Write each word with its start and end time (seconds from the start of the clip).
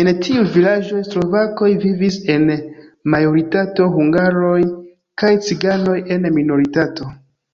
En 0.00 0.08
tiuj 0.24 0.40
vilaĝoj 0.56 0.98
slovakoj 1.06 1.68
vivis 1.84 2.18
en 2.34 2.44
majoritato, 3.16 3.88
hungaroj 3.96 4.60
kaj 5.24 5.32
ciganoj 5.48 5.98
en 6.18 6.30
minoritato. 6.38 7.10